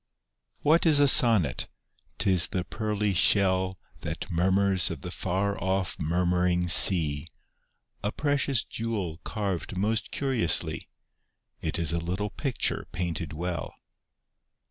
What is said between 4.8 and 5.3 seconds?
of the f